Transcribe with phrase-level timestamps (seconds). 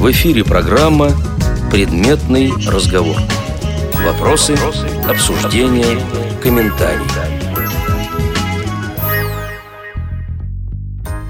[0.00, 1.10] В эфире программа
[1.70, 3.18] «Предметный разговор».
[4.02, 4.56] Вопросы,
[5.06, 6.00] обсуждения,
[6.42, 7.04] комментарии.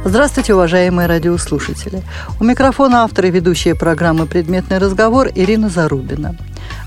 [0.05, 2.05] Здравствуйте, уважаемые радиослушатели.
[2.39, 6.37] У микрофона автор и ведущая программы «Предметный разговор» Ирина Зарубина.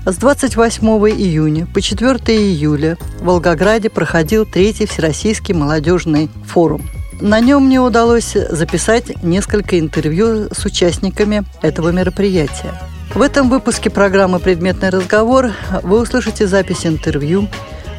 [0.06, 6.80] С 28 июня по 4 июля в Волгограде проходил третий Всероссийский молодежный форум.
[7.20, 12.74] На нем мне удалось записать несколько интервью с участниками этого мероприятия.
[13.14, 17.48] В этом выпуске программы «Предметный разговор» вы услышите запись интервью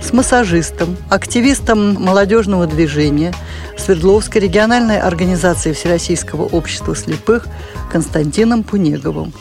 [0.03, 3.33] с массажистом, активистом молодежного движения
[3.77, 7.47] Свердловской региональной организации Всероссийского общества слепых
[7.91, 9.33] Константином Пунеговым.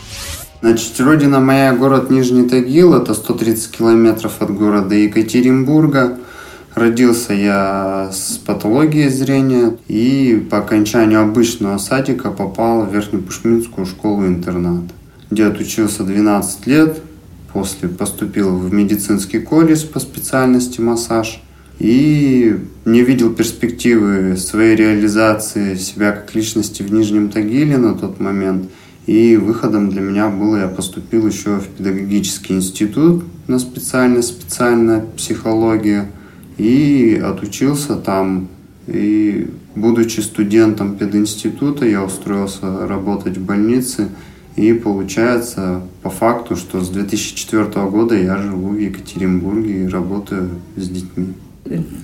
[0.62, 6.16] Значит, родина моя город Нижний Тагил, это 130 километров от города Екатеринбурга.
[6.74, 14.84] Родился я с патологией зрения и по окончанию обычного садика попал в Верхнепушминскую школу-интернат,
[15.30, 17.00] где отучился 12 лет,
[17.52, 21.40] после поступил в медицинский колледж по специальности массаж
[21.78, 28.70] и не видел перспективы своей реализации себя как личности в Нижнем Тагиле на тот момент–
[29.06, 36.10] и выходом для меня было, я поступил еще в педагогический институт на специальность, специальная психология.
[36.58, 38.48] И отучился там.
[38.86, 44.08] И будучи студентом пединститута, я устроился работать в больнице.
[44.56, 50.88] И получается по факту, что с 2004 года я живу в Екатеринбурге и работаю с
[50.88, 51.34] детьми.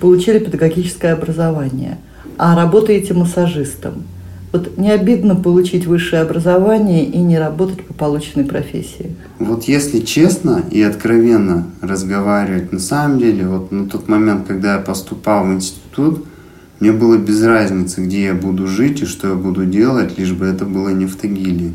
[0.00, 1.98] Получили педагогическое образование,
[2.38, 4.04] а работаете массажистом.
[4.52, 9.14] Вот не обидно получить высшее образование и не работать по полученной профессии?
[9.38, 14.80] Вот если честно и откровенно разговаривать, на самом деле, вот на тот момент, когда я
[14.80, 16.26] поступал в институт,
[16.80, 20.46] мне было без разницы, где я буду жить и что я буду делать, лишь бы
[20.46, 21.72] это было не в Тагиле.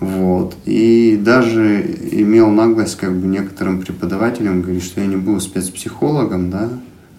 [0.00, 0.56] Вот.
[0.64, 6.70] И даже имел наглость как бы некоторым преподавателям говорить, что я не буду спецпсихологом, да,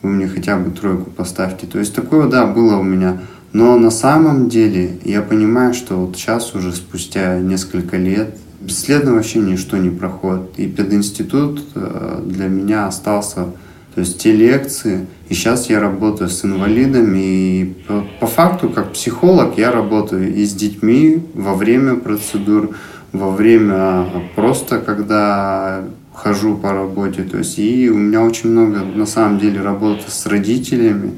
[0.02, 1.68] вы мне хотя бы тройку поставьте.
[1.68, 3.20] То есть такое, да, было у меня
[3.54, 9.40] но на самом деле я понимаю, что вот сейчас уже спустя несколько лет бесследно вообще
[9.40, 10.58] ничто не проходит.
[10.58, 13.48] И пединститут э, для меня остался,
[13.94, 15.08] то есть те лекции.
[15.28, 17.20] И сейчас я работаю с инвалидами.
[17.20, 22.76] И по, по факту, как психолог, я работаю и с детьми во время процедур,
[23.12, 27.24] во время просто, когда хожу по работе.
[27.24, 31.12] То есть и у меня очень много на самом деле работы с родителями.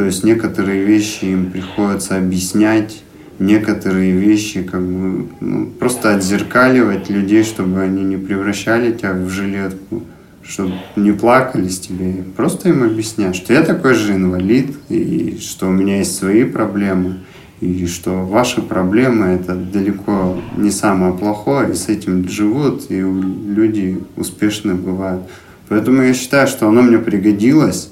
[0.00, 3.02] То есть некоторые вещи им приходится объяснять,
[3.38, 10.04] некоторые вещи как бы ну, просто отзеркаливать людей, чтобы они не превращали тебя в жилетку,
[10.42, 12.24] чтобы не плакали с тебе.
[12.34, 17.18] Просто им объяснять, что я такой же инвалид, и что у меня есть свои проблемы,
[17.60, 23.98] и что ваши проблемы это далеко не самое плохое, и с этим живут, и люди
[24.16, 25.24] успешны бывают.
[25.68, 27.90] Поэтому я считаю, что оно мне пригодилось,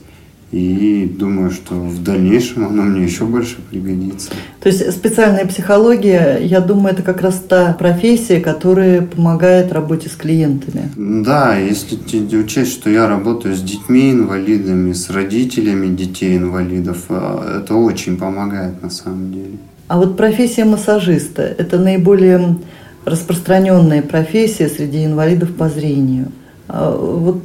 [0.50, 4.30] и думаю, что в дальнейшем оно мне еще больше пригодится.
[4.60, 10.12] То есть специальная психология, я думаю, это как раз та профессия, которая помогает работе с
[10.12, 10.90] клиентами.
[10.96, 11.96] Да, если
[12.36, 19.32] учесть, что я работаю с детьми-инвалидами, с родителями детей-инвалидов, э, это очень помогает на самом
[19.32, 19.58] деле.
[19.88, 22.56] А вот профессия массажиста– это наиболее
[23.04, 26.32] распространенная профессия среди инвалидов по зрению.
[26.68, 27.42] А вот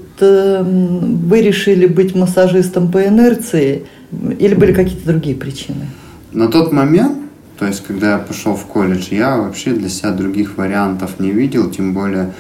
[0.64, 3.86] вы решили быть массажистом по инерции
[4.40, 5.88] или были какие-то другие причины?
[6.32, 7.18] На тот момент,
[7.60, 11.70] то есть когда я пошел в колледж, я вообще для себя других вариантов не видел,
[11.70, 12.34] тем более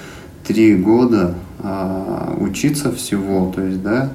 [0.45, 4.11] три года а, учиться всего, то есть, да,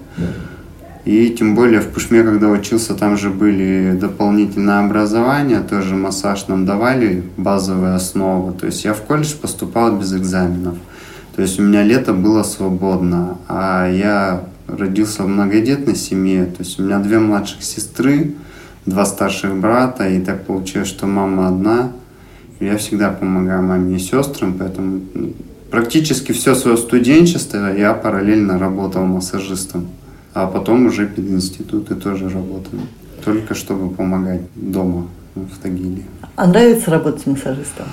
[1.09, 6.67] и тем более в Пушме, когда учился, там же были дополнительное образование, тоже массаж нам
[6.67, 8.53] давали, базовые основы.
[8.53, 10.77] То есть я в колледж поступал без экзаменов.
[11.39, 16.47] То есть у меня лето было свободно, а я родился в многодетной семье.
[16.47, 18.35] То есть у меня две младших сестры,
[18.87, 21.93] два старших брата, и так получилось, что мама одна.
[22.59, 25.33] Я всегда помогаю маме и сестрам, поэтому ну,
[25.71, 29.87] практически все свое студенчество я параллельно работал массажистом.
[30.35, 32.83] А потом уже пединституты тоже работаю.
[33.25, 36.03] Только чтобы помогать дома в Тагиле.
[36.35, 37.87] А нравится работать массажистом?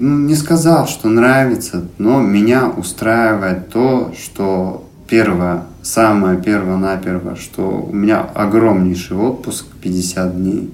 [0.00, 7.94] Ну, не сказал, что нравится, но меня устраивает то, что первое, самое первое-наперво, что у
[7.94, 10.70] меня огромнейший отпуск 50 дней,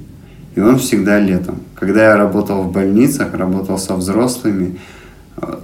[0.54, 1.56] и он всегда летом.
[1.74, 4.78] Когда я работал в больницах, работал со взрослыми,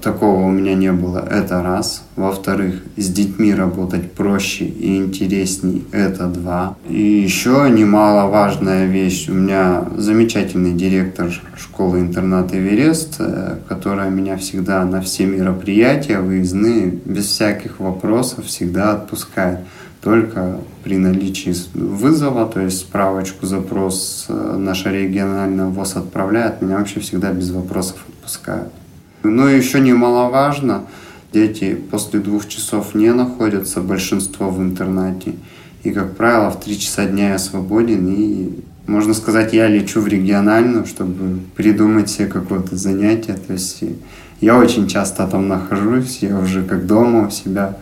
[0.02, 1.18] Такого у меня не было.
[1.18, 2.02] Это раз.
[2.16, 5.86] Во-вторых, с детьми работать проще и интересней.
[5.92, 6.76] Это два.
[6.88, 9.28] И еще немаловажная вещь.
[9.28, 17.26] У меня замечательный директор школы-интерната «Эверест», э, которая меня всегда на все мероприятия выездные, без
[17.26, 19.60] всяких вопросов, всегда отпускает.
[20.02, 26.98] Только при наличии вызова, то есть справочку, запрос э, наша региональная ВОЗ отправляет, меня вообще
[27.00, 28.72] всегда без вопросов отпускают.
[29.22, 30.84] Но еще немаловажно,
[31.32, 35.34] дети после двух часов не находятся, большинство в интернате.
[35.84, 38.50] И, как правило, в три часа дня я свободен, и,
[38.86, 43.34] можно сказать, я лечу в региональную, чтобы придумать себе какое-то занятие.
[43.34, 43.82] То есть
[44.40, 47.76] я очень часто там нахожусь, я уже как дома у себя,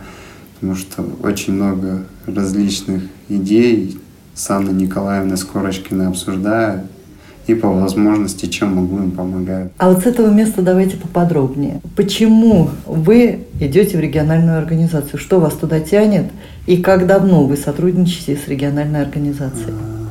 [0.55, 3.99] потому что очень много различных идей
[4.33, 6.87] с Анной Николаевной Скорочкиной обсуждаю
[7.51, 9.69] и по возможности, чем могу им помогаю.
[9.77, 11.81] А вот с этого места давайте поподробнее.
[11.95, 15.19] Почему вы идете в региональную организацию?
[15.19, 16.25] Что вас туда тянет?
[16.67, 19.71] И как давно вы сотрудничаете с региональной организацией?
[19.71, 20.01] А,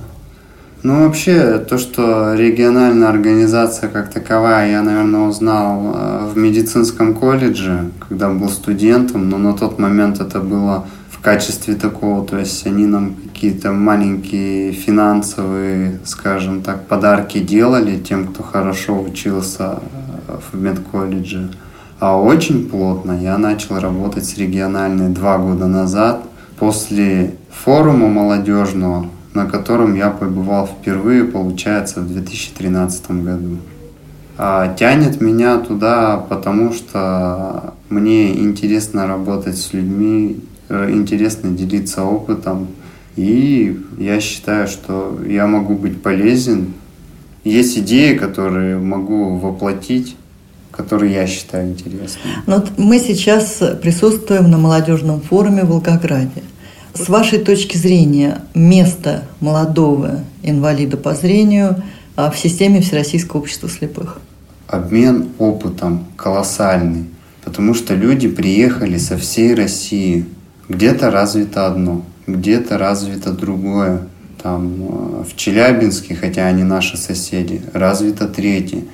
[0.83, 7.91] ну, вообще, то, что региональная организация как таковая, я, наверное, узнал э, в медицинском колледже,
[8.09, 10.87] когда был студентом, но на тот момент это было
[11.21, 18.29] в качестве такого, то есть они нам какие-то маленькие финансовые, скажем так, подарки делали тем,
[18.29, 19.81] кто хорошо учился
[20.29, 21.51] э, в медколледже.
[21.99, 26.23] А очень плотно я начал работать с региональной два года назад
[26.59, 33.59] после форума молодежного, на котором я побывал впервые, получается, в 2013 году.
[34.39, 40.41] А тянет меня туда, потому что мне интересно работать с людьми,
[40.71, 42.69] интересно делиться опытом.
[43.17, 46.75] И я считаю, что я могу быть полезен.
[47.45, 50.17] Есть идеи, которые могу воплотить,
[50.71, 52.35] которые я считаю интересными.
[52.47, 56.43] Но мы сейчас присутствуем на молодежном форуме в Волгограде.
[56.95, 61.83] С вашей точки зрения, место молодого инвалида по зрению
[62.17, 64.21] а, в системе Всероссийского общества слепых?
[64.67, 67.07] Обмен опытом колоссальный,
[67.45, 70.27] потому что люди приехали со всей России–
[70.71, 74.03] где-то развито одно, где-то развито другое.
[74.43, 78.85] Там э, в Челябинске, хотя они наши соседи, развито третье.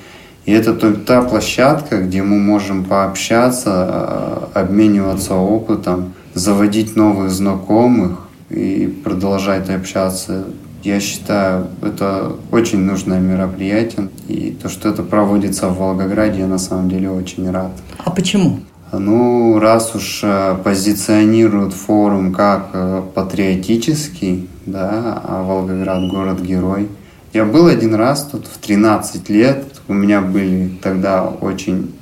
[0.46, 8.26] И это только та площадка, где мы можем пообщаться, э, обмениваться опытом, заводить новых знакомых
[8.50, 10.44] и продолжать общаться.
[10.82, 14.08] Я считаю, это очень нужное мероприятие.
[14.28, 17.72] И то, что это проводится в Волгограде, я на самом деле очень рад.
[17.98, 18.60] А почему?
[18.92, 26.88] Ну, раз уж э, позиционируют форум как э, патриотический, да, а Волгоград город-герой.
[27.32, 31.94] Я был один раз тут в 13 лет, у меня были тогда очень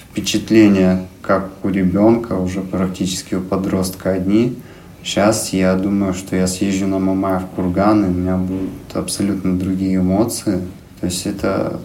[0.00, 4.56] впечатления, как у ребенка, уже практически у подростка одни.
[5.02, 9.96] Сейчас я думаю, что я съезжу на Мамаев курган, и у меня будут абсолютно другие
[9.96, 10.60] эмоции.
[11.00, 11.80] То есть это,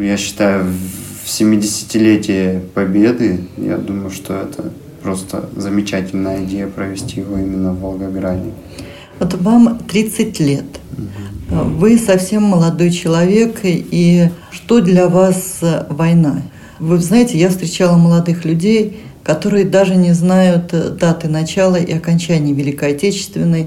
[0.00, 0.66] я считаю,
[1.28, 4.72] в 70-летие Победы, я думаю, что это
[5.02, 8.50] просто замечательная идея провести его именно в Волгограде.
[9.18, 10.64] Вот вам 30 лет.
[11.50, 11.64] Угу.
[11.76, 15.58] Вы совсем молодой человек, и что для вас
[15.90, 16.42] война?
[16.78, 22.92] Вы знаете, я встречала молодых людей, которые даже не знают даты начала и окончания Великой
[22.92, 23.66] Отечественной,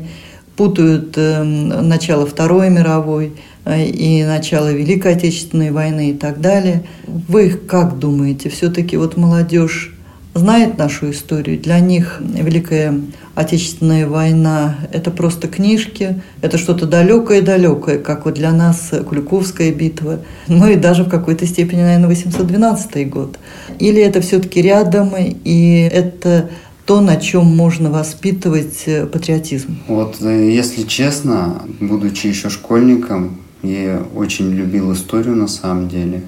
[0.55, 6.83] путают эм, начало Второй мировой– Э, и начало Великой Отечественной войны и так далее.
[7.07, 9.93] Вы как думаете, все-таки вот молодежь
[10.33, 11.59] знает нашу историю?
[11.59, 12.99] Для них Великая
[13.35, 20.69] Отечественная война– это просто книжки, это что-то далекое-далекое, как вот для нас Куликовская битва, ну
[20.69, 23.39] и даже в какой-то степени, наверное, 812 год.
[23.79, 26.49] Или это все-таки рядом, и это
[26.85, 29.77] то, на чем можно воспитывать патриотизм?
[29.87, 36.23] Вот, э, если честно, будучи еще школьником, я очень любил историю на самом деле.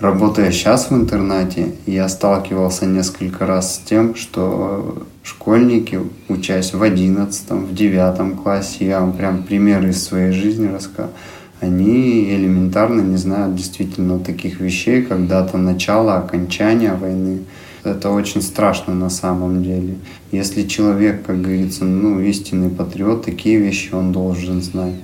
[0.00, 7.64] Работая сейчас в интернате, я сталкивался несколько раз с тем, что школьники, учась в одиннадцатом,
[7.66, 11.12] в девятом классе, я вам прям примеры из своей жизни рассказал,
[11.60, 17.44] они элементарно не знают действительно таких вещей, как дата начала, окончания войны.
[17.84, 19.94] Это очень страшно на самом деле.
[20.32, 24.94] Если человек, как говорится, ну, истинный патриот, такие вещи он должен знать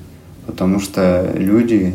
[0.51, 1.95] потому что люди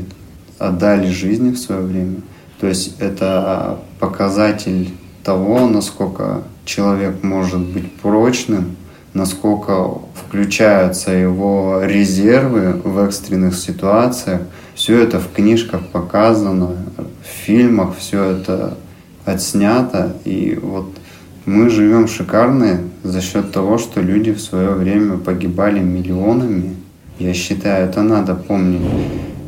[0.58, 2.16] отдали жизни в свое время.
[2.60, 4.92] То есть это показатель
[5.26, 8.78] того, насколько человек может быть прочным,
[9.14, 14.42] насколько включаются его резервы в экстренных ситуациях.
[14.74, 18.78] Все это в книжках показано, в фильмах все это
[19.26, 20.16] отснято.
[20.24, 20.96] И вот
[21.46, 26.75] мы живем шикарно за счет того, что люди в свое время погибали миллионами.
[27.20, 28.82] Я считаю, это надо помнить.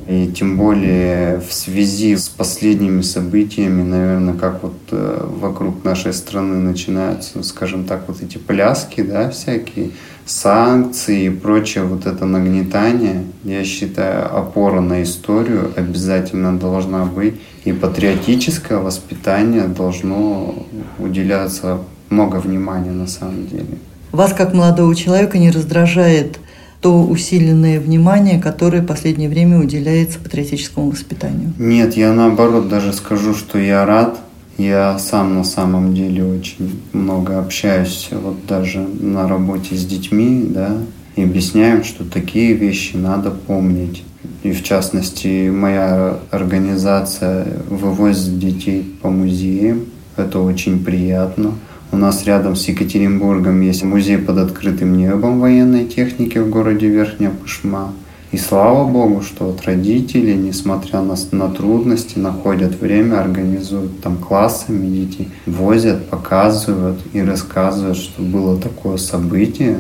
[0.08, 6.56] И тем более в связи с последними событиями, наверное, как вот э, вокруг нашей страны
[6.56, 9.92] начинаются, скажем так, вот эти пляски, да, всякие,
[10.26, 17.36] санкции и прочее вот это нагнетание, я считаю, опора на историю обязательно должна быть.
[17.66, 20.66] И патриотическое воспитание должно
[21.00, 23.78] уделяться много внимания на самом деле.
[24.14, 26.40] Вас, как молодого человека, не раздражает
[26.82, 31.54] то усиленное внимание, которое в последнее время уделяется патриотическому воспитанию?
[31.58, 34.20] Нет, я наоборот даже скажу, что я рад.
[34.58, 40.78] Я сам на самом деле очень много общаюсь, вот даже на работе с детьми, да,
[41.16, 44.04] и объясняем, что такие вещи надо помнить.
[44.42, 49.86] И в частности, моя организация вывозит детей по музеям.
[50.16, 51.54] Это очень приятно.
[51.90, 57.32] У нас рядом с Екатеринбургом есть музей под открытым небом военной техники в городе Верхняя
[57.32, 57.94] Пышма.
[58.34, 64.86] И слава Богу, что вот родители, несмотря на, на трудности, находят время, организуют там классами
[64.86, 69.80] детей, возят, показывают и рассказывают, что было такое событие.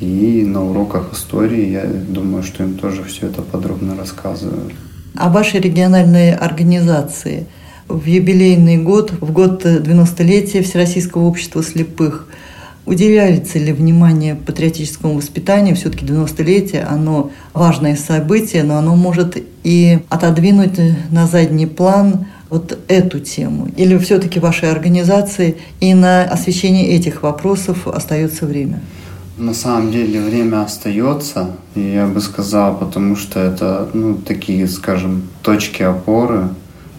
[0.00, 4.74] И на уроках истории, я думаю, что им тоже все это подробно рассказывают.
[5.16, 7.46] А ваши региональные организации–
[7.88, 12.26] в юбилейный год, в год 90-летия Всероссийского общества слепых,
[12.86, 15.74] уделяется ли внимание патриотическому воспитанию?
[15.74, 20.78] Все-таки 90-летие, оно важное событие, но оно может и отодвинуть
[21.10, 23.68] на задний план вот эту тему?
[23.76, 28.80] Или все-таки вашей организации и на освещение этих вопросов остается время?
[29.38, 35.84] На самом деле время остается, я бы сказал, потому что это ну, такие, скажем, точки
[35.84, 36.48] опоры,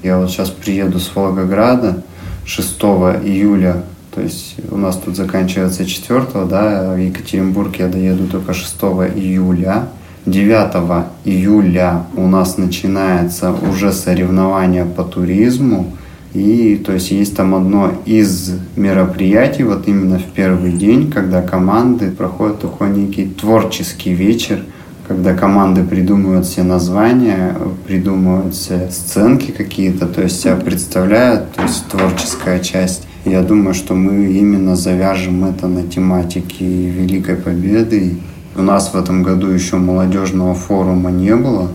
[0.03, 2.03] я вот сейчас приеду с Волгограда
[2.45, 2.81] 6
[3.23, 8.53] июля, то есть у нас тут заканчивается 4, да, а в Екатеринбург я доеду только
[8.53, 8.75] 6
[9.15, 9.89] июля.
[10.25, 15.93] 9 июля у нас начинается уже соревнование по туризму.
[16.33, 22.11] И то есть есть там одно из мероприятий, вот именно в первый день, когда команды
[22.11, 24.63] проходят такой некий творческий вечер–
[25.09, 31.87] когда команды придумывают все названия, придумывают все сценки какие-то, то есть себя представляют, то есть
[31.87, 33.07] творческая часть.
[33.25, 38.19] Я думаю, что мы именно завяжем это на тематике Великой Победы.
[38.55, 41.69] У нас в этом году еще молодежного форума не было.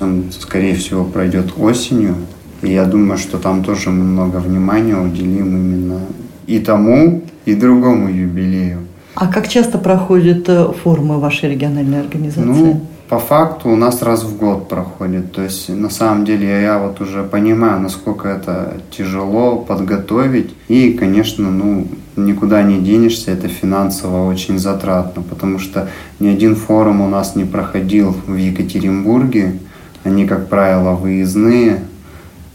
[0.00, 2.16] Он, скорее всего, пройдет осенью.
[2.60, 6.00] И я думаю, что там тоже мы много внимания уделим именно
[6.48, 8.78] и тому, и другому юбилею.
[9.20, 12.42] А как часто проходят э, форумы вашей региональной организации?
[12.42, 15.32] Ну, по факту у нас раз в год проходит.
[15.32, 20.54] То есть на самом деле я вот уже понимаю, насколько это тяжело подготовить.
[20.68, 21.86] И, конечно, ну,
[22.16, 27.44] никуда не денешься, это финансово очень затратно, потому что ни один форум у нас не
[27.44, 29.58] проходил в Екатеринбурге.
[30.02, 31.84] Они, как правило, выездные.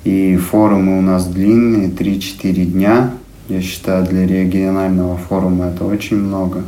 [0.03, 3.11] И форумы у нас длинные, 3-4 дня.
[3.47, 6.63] Я считаю, для регионального форума это очень много.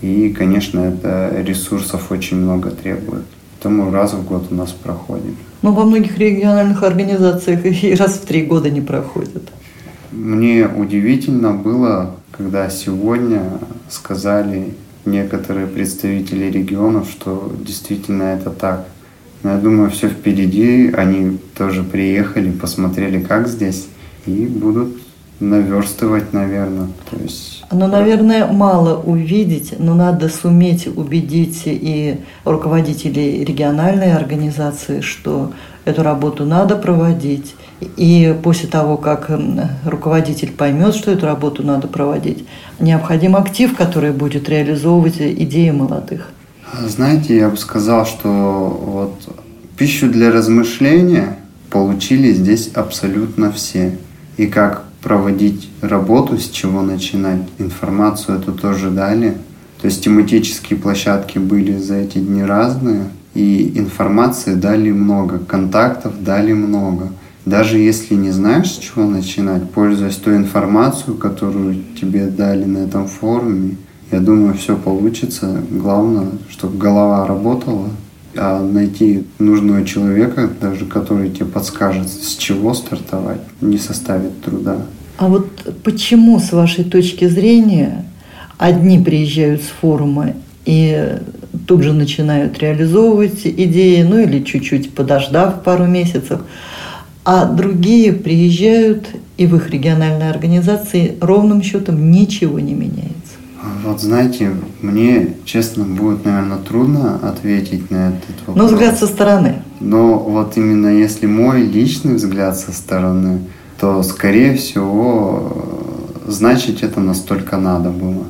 [0.00, 3.24] И, конечно, это ресурсов очень много требует.
[3.64, 5.34] Поэтому раз в год у нас проходит.
[5.62, 9.42] Но во многих региональных организациях и раз в три года не проходят.
[10.12, 13.42] Мне удивительно было, когда сегодня
[13.88, 14.74] сказали
[15.06, 18.86] некоторые представители регионов, что действительно это так.
[19.42, 20.92] Но я думаю, все впереди.
[20.96, 23.88] Они тоже приехали, посмотрели, как здесь,
[24.26, 24.96] и будут
[25.48, 26.88] наверстывать, наверное.
[27.10, 27.64] То есть...
[27.70, 35.52] Ну, наверное, мало увидеть, но надо суметь убедить и руководителей региональной организации, что
[35.84, 37.54] эту работу надо проводить.
[37.96, 39.30] И после того, как
[39.84, 42.46] руководитель поймет, что эту работу надо проводить,
[42.80, 46.30] необходим актив, который будет реализовывать идеи молодых.
[46.86, 49.36] Знаете, я бы сказал, что вот
[49.76, 51.36] пищу для размышления
[51.70, 53.98] получили здесь абсолютно все.
[54.36, 57.42] И как проводить работу, с чего начинать.
[57.58, 59.36] Информацию эту тоже дали.
[59.80, 66.54] То есть тематические площадки были за эти дни разные, и информации дали много, контактов дали
[66.54, 67.08] много.
[67.44, 73.06] Даже если не знаешь, с чего начинать, пользуясь той информацией, которую тебе дали на этом
[73.06, 73.76] форуме,
[74.10, 75.60] я думаю, все получится.
[75.70, 77.90] Главное, чтобы голова работала,
[78.36, 84.78] а найти нужного человека, даже который тебе подскажет, с чего стартовать, не составит труда.
[85.16, 85.48] А вот
[85.84, 88.04] почему, с вашей точки зрения,
[88.58, 90.32] одни приезжают с форума
[90.64, 91.18] и
[91.66, 96.40] тут же начинают реализовывать идеи, ну или чуть-чуть подождав пару месяцев,
[97.24, 103.23] а другие приезжают и в их региональной организации ровным счетом ничего не меняется?
[103.84, 104.52] Вот знаете,
[104.82, 108.56] мне, честно, будет, наверное, трудно ответить на этот вопрос.
[108.56, 109.62] Ну, взгляд со стороны.
[109.80, 113.40] Но вот именно если мой личный взгляд со стороны,
[113.80, 115.94] то, скорее всего,
[116.26, 118.24] значит, это настолько надо было.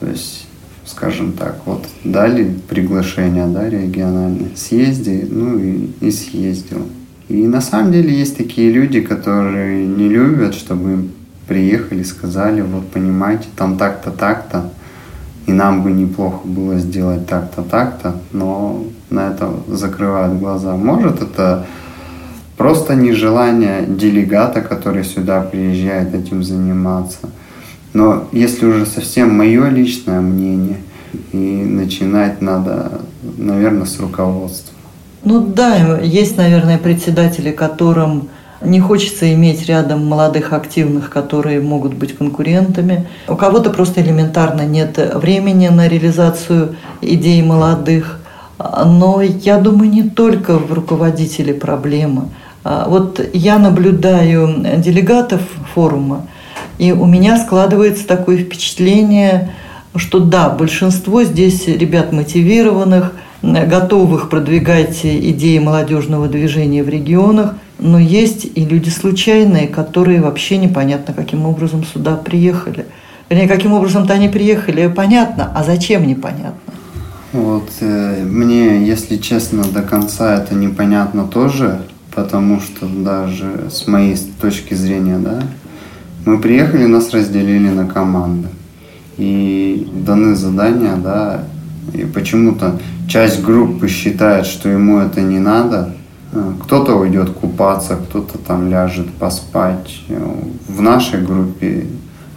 [0.00, 0.46] То есть,
[0.84, 6.86] скажем так, вот дали приглашение, да, региональное, съезди, ну и, и съездил.
[7.28, 11.10] И на самом деле есть такие люди, которые не любят, чтобы им
[11.46, 14.70] приехали, сказали, вот понимаете, там так-то, так-то,
[15.46, 20.76] и нам бы неплохо было сделать так-то, так-то, но на это закрывают глаза.
[20.76, 21.66] Может, это
[22.56, 27.18] просто нежелание делегата, который сюда приезжает этим заниматься.
[27.92, 30.78] Но если уже совсем мое личное мнение,
[31.32, 33.00] и начинать надо,
[33.38, 34.74] наверное, с руководства.
[35.22, 38.28] Ну да, есть, наверное, председатели, которым
[38.64, 43.06] не хочется иметь рядом молодых активных, которые могут быть конкурентами.
[43.28, 48.20] У кого-то просто элементарно нет времени на реализацию идей молодых.
[48.58, 52.28] Но я думаю, не только в руководителе проблема.
[52.64, 55.42] Вот я наблюдаю делегатов
[55.74, 56.26] форума,
[56.78, 59.52] и у меня складывается такое впечатление,
[59.96, 68.46] что да, большинство здесь ребят мотивированных, готовых продвигать идеи молодежного движения в регионах, но есть
[68.54, 72.86] и люди случайные, которые вообще непонятно, каким образом сюда приехали.
[73.28, 76.74] Вернее, каким образом-то они приехали, понятно, а зачем непонятно.
[77.32, 81.80] Вот э, мне, если честно, до конца это непонятно тоже,
[82.14, 85.42] потому что даже с моей точки зрения, да,
[86.24, 88.48] мы приехали, нас разделили на команды.
[89.16, 91.44] И даны задания, да,
[91.92, 92.78] и почему-то
[93.08, 95.94] часть группы считает, что ему это не надо,
[96.62, 100.02] кто-то уйдет купаться, кто-то там ляжет поспать.
[100.68, 101.86] В нашей группе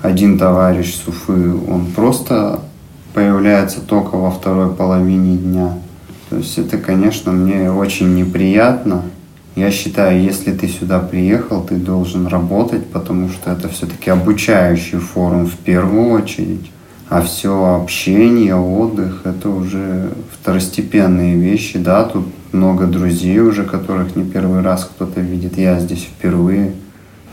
[0.01, 2.61] один товарищ Суфы, он просто
[3.13, 5.77] появляется только во второй половине дня.
[6.29, 9.03] То есть это, конечно, мне очень неприятно.
[9.55, 15.47] Я считаю, если ты сюда приехал, ты должен работать, потому что это все-таки обучающий форум
[15.47, 16.71] в первую очередь.
[17.09, 21.79] А все общение, отдых– это уже второстепенные вещи.
[21.79, 25.57] Да, тут много друзей уже, которых не первый раз кто-то видит.
[25.57, 26.73] Я здесь впервые.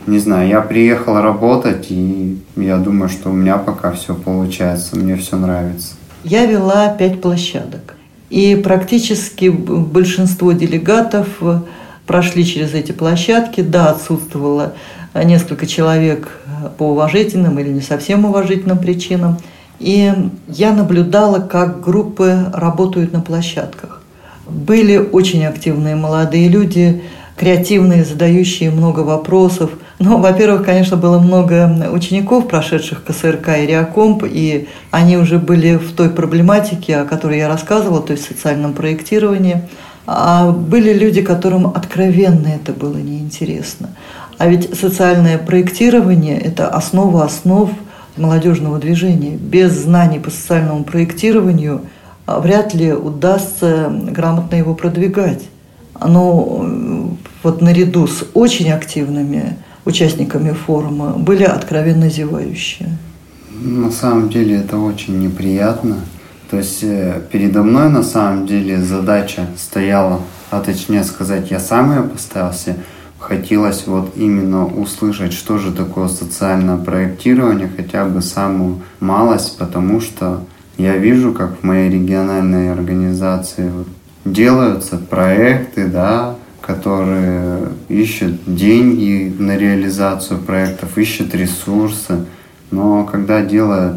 [0.06, 5.16] Не знаю, я приехал работать, и я думаю, что у меня пока все получается, мне
[5.16, 5.94] все нравится.
[6.24, 7.96] Я вела пять площадок.
[8.28, 11.28] И практически большинство делегатов
[12.06, 13.62] прошли через эти площадки.
[13.62, 14.74] Да, отсутствовало
[15.14, 16.28] несколько человек
[16.76, 19.38] по уважительным или не совсем уважительным причинам–
[19.78, 20.12] и
[20.48, 24.02] я наблюдала, как группы работают на площадках.
[24.46, 27.02] Были очень активные молодые люди,
[27.36, 29.70] креативные, задающие много вопросов.
[29.98, 35.92] Ну, во-первых, конечно, было много учеников, прошедших КСРК и Реакомп, и они уже были в
[35.92, 39.62] той проблематике, о которой я рассказывала, то есть в социальном проектировании.
[40.06, 43.90] А были люди, которым откровенно это было неинтересно.
[44.36, 47.70] А ведь социальное проектирование– это основа основ–
[48.16, 49.36] молодежного движения.
[49.36, 51.82] Без знаний по социальному проектированию
[52.26, 55.44] вряд ли удастся грамотно его продвигать.
[56.00, 56.66] Но
[57.42, 62.96] вот наряду с очень активными участниками форума были откровенно зевающие.
[63.50, 65.96] На самом деле это очень неприятно.
[66.50, 71.96] То есть э, передо мной на самом деле задача стояла, а точнее сказать, я сам
[71.96, 72.52] ее поставил
[73.24, 80.44] хотелось вот именно услышать, что же такое социальное проектирование, хотя бы самую малость, потому что
[80.78, 83.70] я вижу, как в моей региональной организации
[84.24, 92.24] делаются проекты, да, которые ищут деньги на реализацию проектов, ищут ресурсы.
[92.70, 93.96] Но когда делает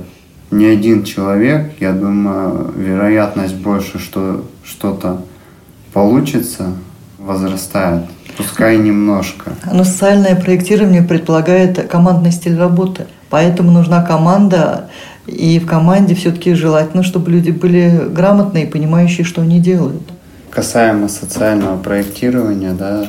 [0.51, 5.21] не один человек, я думаю, вероятность больше, что что-то
[5.93, 6.73] получится,
[7.17, 8.03] возрастает.
[8.37, 9.51] Пускай немножко.
[9.71, 13.07] Но социальное проектирование предполагает командный стиль работы.
[13.29, 14.89] Поэтому нужна команда,
[15.27, 20.01] и в команде все-таки желательно, чтобы люди были грамотные и понимающие, что они делают.
[20.49, 23.07] Касаемо социального проектирования, да,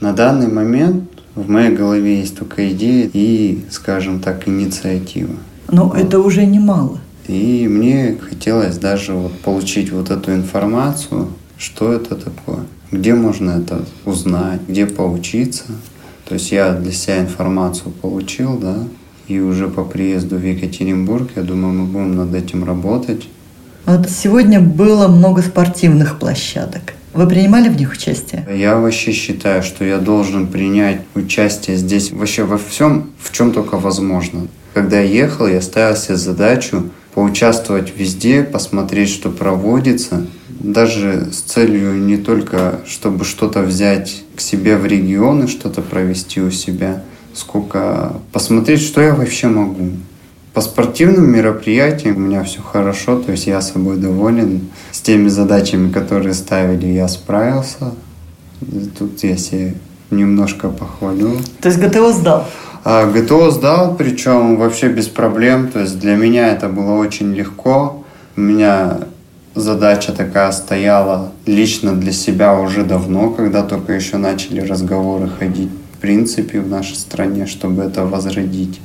[0.00, 5.34] на данный момент в моей голове есть только идея и, скажем так, инициатива.
[5.70, 5.98] Но вот.
[5.98, 6.98] это уже немало.
[7.28, 13.84] И мне хотелось даже вот получить вот эту информацию, что это такое где можно это
[14.04, 15.64] узнать, где поучиться.
[16.26, 18.78] То есть я для себя информацию получил, да,
[19.30, 23.28] и уже по приезду в Екатеринбург, я думаю, мы будем над этим работать.
[23.86, 26.94] Вот сегодня было много спортивных площадок.
[27.14, 28.46] Вы принимали в них участие?
[28.52, 33.78] Я вообще считаю, что я должен принять участие здесь вообще во всем, в чем только
[33.78, 34.48] возможно.
[34.74, 40.26] Когда я ехал, я ставил себе задачу поучаствовать везде, посмотреть, что проводится,
[40.60, 46.50] даже с целью не только, чтобы что-то взять к себе в регионы, что-то провести у
[46.50, 47.02] себя,
[47.34, 49.90] сколько посмотреть, что я вообще могу.
[50.52, 54.68] По спортивным мероприятиям у меня все хорошо, то есть я собой доволен.
[54.90, 57.92] С теми задачами, которые ставили, я справился.
[58.98, 59.74] Тут я себе
[60.10, 61.38] немножко похвалю.
[61.60, 62.46] То есть ГТО сдал?
[62.82, 65.68] А, ГТО сдал, причем вообще без проблем.
[65.68, 68.04] То есть для меня это было очень легко.
[68.36, 68.98] У меня
[69.54, 76.60] задача такая стояла лично для себя уже давно, когда только еще начали разговоры ходить принципе
[76.60, 78.80] в нашей стране, чтобы это возродить.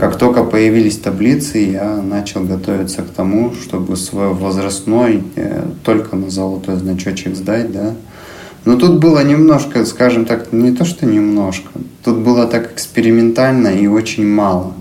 [0.00, 6.30] Как только появились таблицы, я начал готовиться к тому, чтобы свой возрастной э, только на
[6.30, 7.94] золотой значочек сдать, да.
[8.64, 11.70] Но тут было немножко, скажем так, не то что немножко,
[12.04, 14.74] тут было так экспериментально и очень мало.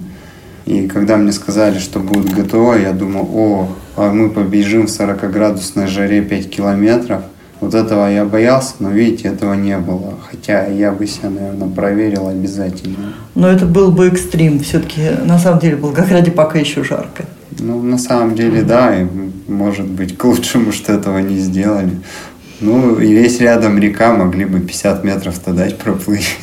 [0.66, 5.88] И когда мне сказали, что будет ГТО, я думал, о, а мы побежим в 40-градусной
[5.88, 7.22] жаре 5 километров.
[7.62, 10.16] Вот этого я боялся, но видите, этого не было.
[10.30, 13.14] Хотя я бы себя, наверное, проверил обязательно.
[13.34, 14.60] Но это был бы экстрим.
[14.60, 17.26] Все-таки на самом деле в Волгограде пока еще жарко.
[17.60, 19.08] Ну, на самом деле, да, и
[19.48, 21.92] может быть к лучшему, что этого не сделали.
[22.60, 26.38] Ну, и весь рядом река, могли бы 50 метров-то дать проплыть.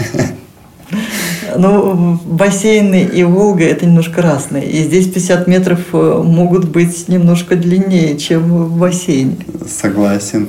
[1.57, 4.70] Ну, бассейны и Волга– это немножко разные.
[4.70, 9.37] И здесь 50 метров э, могут быть немножко длиннее, чем в бассейне.
[9.68, 10.48] Согласен.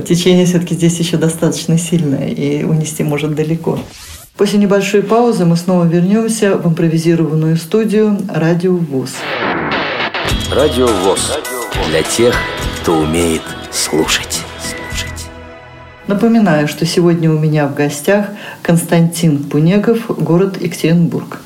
[0.00, 3.78] Течение все-таки здесь еще достаточно сильное и унести может далеко.
[4.36, 9.10] После небольшой паузы мы снова вернемся в импровизированную студию «Радио ВОЗ».
[10.52, 11.38] Радио ВОЗ.
[11.90, 12.34] Для тех,
[12.80, 14.42] кто умеет слушать.
[16.06, 18.26] Напоминаю, что сегодня у меня в гостях
[18.60, 21.40] Константин Пунегов, город Екатеринбург.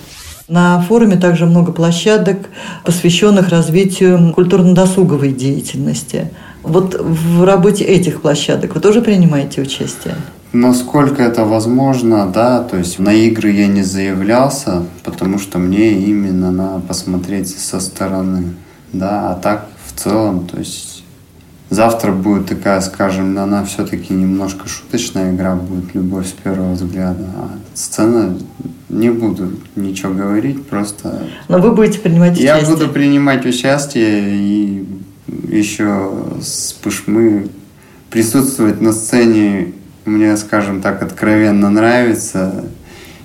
[0.48, 2.48] На форуме также много площадок,
[2.84, 6.32] посвященных развитию культурно-досуговой деятельности.
[6.68, 10.14] Вот в работе этих площадок вы тоже принимаете участие?
[10.52, 16.50] Насколько это возможно, да, то есть на игры я не заявлялся, потому что мне именно
[16.50, 18.54] надо посмотреть со стороны,
[18.92, 20.98] да, а так в целом, то есть
[21.70, 27.26] Завтра будет такая, скажем, она все-таки немножко шуточная игра будет «Любовь с первого взгляда».
[27.36, 28.38] А сцена,
[28.88, 31.24] не буду ничего говорить, просто...
[31.48, 32.58] Но вы будете принимать участие?
[32.58, 34.86] Я буду принимать участие и
[35.48, 37.48] еще с Пышмы
[38.10, 39.72] присутствовать на сцене
[40.04, 42.64] мне, скажем так, откровенно нравится.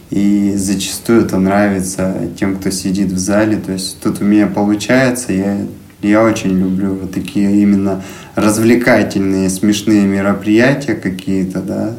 [0.09, 3.57] И зачастую это нравится тем, кто сидит в зале.
[3.57, 5.65] То есть тут у меня получается, я
[6.03, 8.03] я очень люблю вот такие именно
[8.35, 11.95] развлекательные, смешные мероприятия какие-то, да.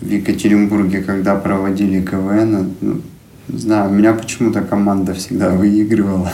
[0.00, 3.02] В Екатеринбурге, когда проводили КВН, ну,
[3.48, 6.32] знаю, у меня почему-то команда всегда выигрывала.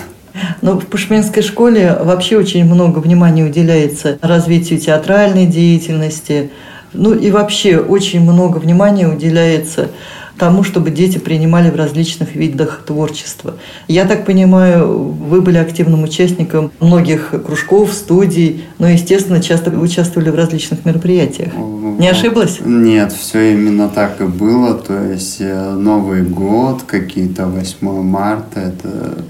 [0.62, 6.50] Но в Пушменской школе вообще очень много внимания уделяется развитию театральной деятельности.
[6.92, 9.90] Ну и вообще очень много внимания уделяется
[10.38, 13.54] тому, чтобы дети принимали в различных видах творчества.
[13.88, 20.34] Я так понимаю, вы были активным участником многих кружков, студий, но, естественно, часто участвовали в
[20.34, 21.52] различных мероприятиях.
[21.54, 22.58] Не ошиблась?
[22.64, 24.74] Нет, все именно так и было.
[24.74, 29.24] То есть э, Новый год, какие-то 8 марта, это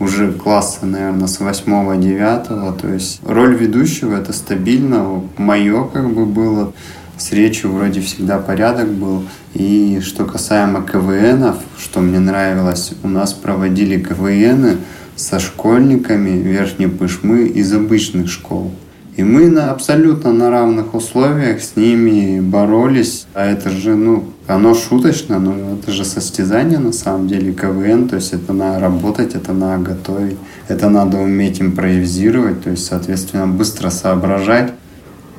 [0.00, 2.80] уже класса, наверное, с 8-9.
[2.80, 6.72] То есть роль ведущего это стабильно, мое как бы было
[7.18, 9.24] с речью вроде всегда порядок был.
[9.54, 14.78] И что касаемо КВНов, что мне нравилось, у нас проводили КВНы
[15.16, 18.72] со школьниками Верхней Пышмы из обычных школ.
[19.16, 23.26] И мы на, абсолютно на равных условиях с ними боролись.
[23.34, 28.08] А это же, ну, оно шуточно, но это же состязание на самом деле КВН.
[28.08, 33.46] То есть это надо работать, это надо готовить, это надо уметь импровизировать, то есть, соответственно,
[33.46, 34.72] быстро соображать.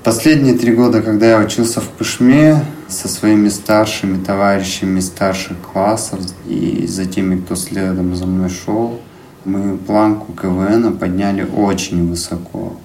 [0.03, 6.87] Последние три года, когда я учился в Пышме со своими старшими товарищами старших классов и
[6.87, 8.99] за теми, кто следом за мной шел,
[9.45, 12.77] мы планку КВН подняли очень высоко.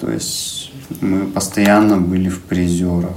[0.00, 3.16] То есть мы постоянно были в призерах.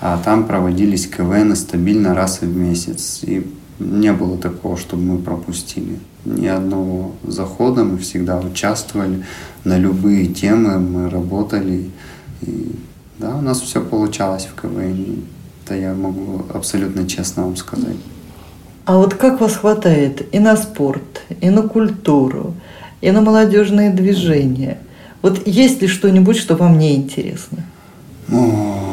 [0.00, 3.20] А там проводились КВН стабильно раз в месяц.
[3.22, 3.46] И
[3.78, 7.84] не было такого, чтобы мы пропустили ни одного захода.
[7.84, 9.24] Мы всегда участвовали
[9.64, 11.90] на любые темы, мы работали.
[12.42, 12.72] И
[13.18, 15.24] да, у нас все получалось в КВН.
[15.64, 17.96] Это я могу абсолютно честно вам сказать.
[18.84, 22.54] А вот как вас хватает и на спорт, и на культуру,
[23.00, 24.78] и на молодежные движения?
[25.22, 27.64] Вот есть ли что-нибудь, что вам не интересно?
[28.30, 28.85] О,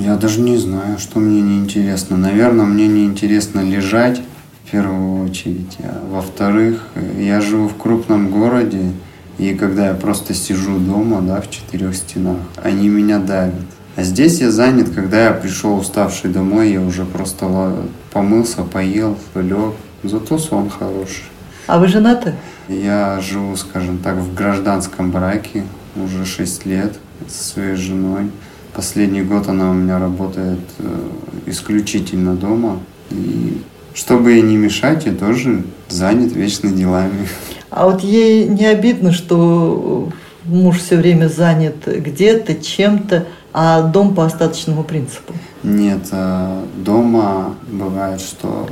[0.00, 2.16] Я даже не знаю, что мне не интересно.
[2.16, 4.22] Наверное, мне не интересно лежать
[4.64, 5.76] в первую очередь.
[5.80, 6.86] А во-вторых,
[7.18, 8.92] я живу в крупном городе,
[9.36, 13.66] и когда я просто сижу дома, да, в четырех стенах, они меня давят.
[13.96, 17.76] А здесь я занят, когда я пришел уставший домой, я уже просто
[18.10, 19.74] помылся, поел, лег.
[20.02, 21.24] Зато сон хороший.
[21.66, 22.34] А вы женаты?
[22.68, 28.30] Я живу, скажем так, в гражданском браке уже 6 лет со своей женой.
[28.74, 31.08] Последний год она у меня работает э,
[31.46, 32.80] исключительно дома.
[33.10, 33.60] И
[33.94, 37.28] чтобы ей не мешать, я тоже занят вечно делами.
[37.70, 40.10] А вот ей не обидно, что
[40.44, 45.34] муж все время занят где-то, чем-то, а дом по остаточному принципу?
[45.62, 48.68] Нет, э, дома бывает, что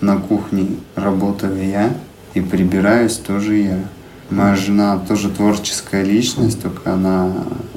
[0.00, 1.94] на кухне работаю я,
[2.34, 3.78] и прибираюсь тоже я.
[4.30, 7.32] Моя жена тоже творческая личность, только она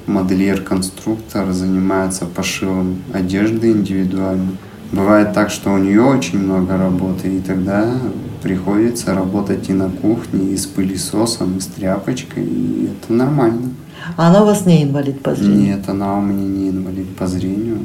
[0.08, 4.52] модельер-конструктор, занимается пошивом одежды индивидуально.
[4.92, 7.94] Бывает так, что у нее очень много работы, и тогда
[8.42, 13.72] приходится работать и на кухне, и с пылесосом, и с тряпочкой, и это нормально.
[14.16, 15.58] А она у вас не инвалид по зрению?
[15.58, 17.80] Нет, она у меня не инвалид по зрению.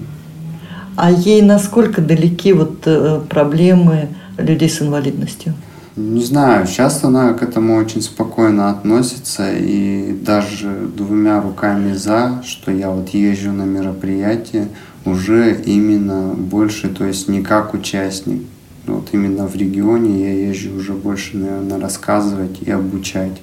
[0.97, 5.55] А ей насколько далеки вот э, проблемы людей с инвалидностью?
[5.95, 12.71] Не знаю, сейчас она к этому очень спокойно относится и даже двумя руками за, что
[12.71, 14.69] я вот езжу на мероприятие
[15.05, 18.41] уже именно больше, то есть не как участник.
[18.87, 23.43] Вот именно в регионе я езжу уже больше, наверное, рассказывать и обучать.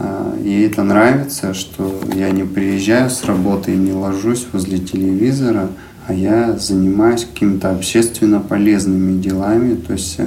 [0.00, 5.68] А, ей это нравится, что я не приезжаю с работы и не ложусь возле телевизора,
[6.08, 10.26] а я занимаюсь какими-то общественно полезными делами, то есть э,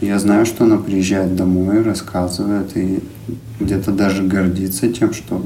[0.00, 3.02] я знаю, что она приезжает домой, рассказывает и
[3.60, 5.44] где-то даже гордится тем, что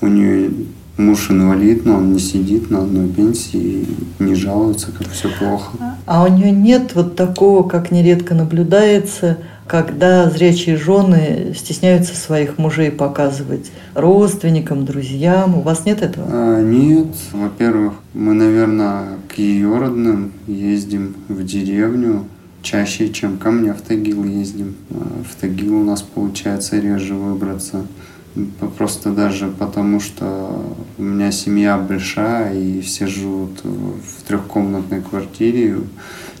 [0.00, 0.50] у нее
[0.96, 5.76] муж инвалид, но он не сидит на одной пенсии и не жалуется, как все плохо.
[6.06, 12.90] А у нее нет вот такого, как нередко наблюдается, когда зрячие жены стесняются своих мужей
[12.90, 15.56] показывать родственникам, друзьям.
[15.56, 16.26] У вас нет этого?
[16.30, 17.08] А, нет.
[17.32, 22.24] Во-первых, мы, наверное, к ее родным ездим в деревню,
[22.66, 24.74] чаще, чем ко мне в Тагил ездим.
[24.90, 27.86] А в Тагил у нас получается реже выбраться.
[28.76, 35.76] Просто даже потому, что у меня семья большая, и все живут в трехкомнатной квартире.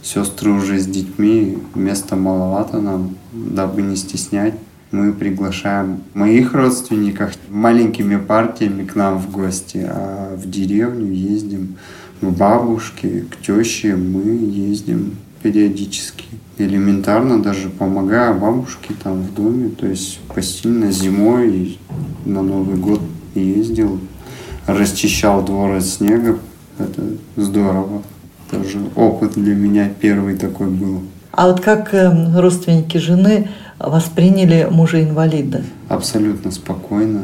[0.02, 4.54] Сестры уже с детьми, места маловато нам, дабы не стеснять.
[4.90, 11.76] Мы приглашаем моих родственников маленькими партиями к нам в гости, а в деревню ездим
[12.20, 16.24] к бабушке, к теще мы ездим периодически.
[16.58, 21.78] Элементарно даже помогаю бабушке там в доме, то есть постельно зимой
[22.24, 23.00] на Новый год
[23.36, 24.00] ездил,
[24.66, 26.38] расчищал двор от снега.
[26.80, 27.02] Это
[27.36, 28.02] здорово.
[28.50, 31.02] Тоже опыт для меня первый такой был.
[31.30, 35.62] А вот как эм, родственники жены восприняли мужа-инвалида?
[35.88, 37.22] Абсолютно спокойно.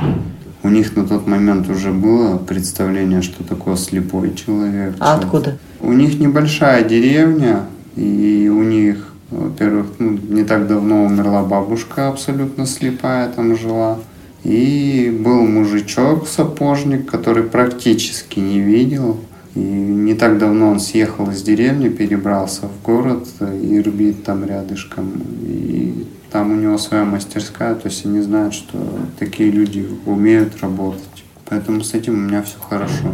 [0.63, 4.95] У них на тот момент уже было представление, что такое слепой человек.
[5.01, 5.59] А откуда?
[5.81, 7.63] У них небольшая деревня,
[7.97, 13.99] и у них, во-первых, ну, не так давно умерла бабушка абсолютно слепая, там жила.
[14.45, 19.19] И был мужичок, сапожник, который практически не видел.
[19.55, 25.13] И не так давно он съехал из деревни, перебрался в город, Ирбит там рядышком.
[25.43, 28.79] И там у него своя мастерская, то есть они знают, что
[29.19, 31.03] такие люди умеют работать.
[31.49, 33.13] Поэтому с этим у меня все хорошо.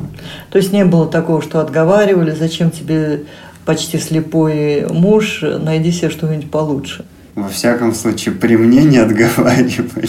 [0.50, 3.24] То есть не было такого, что отговаривали, зачем тебе
[3.68, 7.04] почти слепой муж, найди себе что-нибудь получше.
[7.34, 10.08] Во всяком случае, при мне не отговаривали.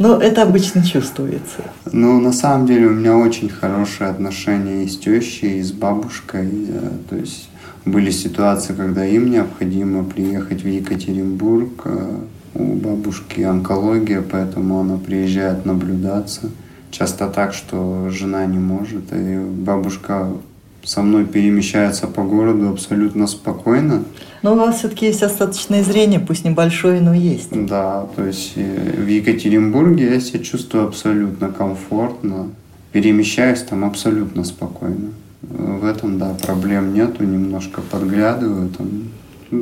[0.00, 1.62] Но это обычно чувствуется.
[1.92, 6.48] Ну, на самом деле, у меня очень хорошие отношения и с тещей, и с бабушкой.
[6.70, 7.48] Э, то есть
[7.84, 11.82] были ситуации, когда им необходимо приехать в Екатеринбург.
[11.84, 12.16] Э,
[12.54, 16.50] у бабушки онкология, поэтому она приезжает наблюдаться.
[16.90, 20.32] Часто так, что жена не может, и бабушка
[20.84, 24.04] со мной перемещается по городу абсолютно спокойно.
[24.42, 27.50] Но у вас все-таки есть остаточное зрение, пусть небольшое, но есть.
[27.52, 32.48] Да, то есть э, в Екатеринбурге я себя чувствую абсолютно комфортно,
[32.90, 35.10] перемещаюсь там абсолютно спокойно.
[35.42, 38.88] В этом, да, проблем нету, немножко подглядываю там.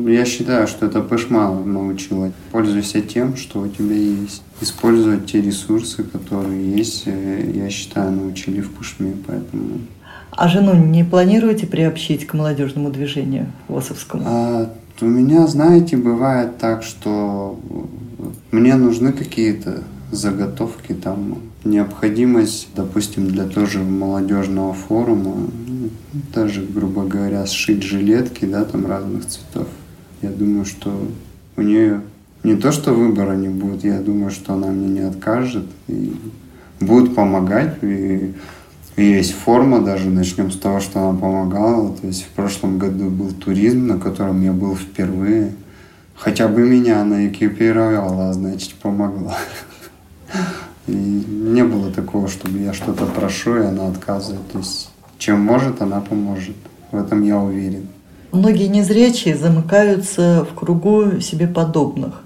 [0.09, 2.33] Я считаю, что это Пышма научила.
[2.53, 4.43] Пользуйся тем, что у тебя есть.
[4.61, 9.81] Использовать те ресурсы, которые есть, э, я считаю, научили в Пышме, поэтому
[10.31, 14.23] а жену не планируете приобщить к молодежному движению ВОСовскому?
[14.27, 17.59] А, у меня, знаете, бывает так, что
[18.51, 25.49] мне нужны какие-то заготовки, там необходимость, допустим, для тоже молодежного форума,
[26.35, 29.69] даже, грубо говоря, сшить жилетки, да, там разных цветов.
[30.23, 30.93] Я думаю, что
[31.57, 32.03] у нее
[32.43, 36.14] не то, что выбора не будет, я думаю, что она мне не откажет и
[36.81, 37.77] будет помогать.
[37.83, 38.33] И,
[39.01, 41.97] и есть форма, даже начнем с того, что она помогала.
[41.97, 45.55] То есть в прошлом году был туризм, на котором я был впервые.
[46.15, 49.39] Хотя бы меня она экипировала, а значит помогла.
[50.87, 54.47] И не было такого, чтобы я что-то прошу, и она отказывает.
[54.53, 56.57] То есть чем может, она поможет.
[56.93, 57.89] В этом я уверен.
[58.33, 62.23] Многие незрячие замыкаются в кругу себе подобных.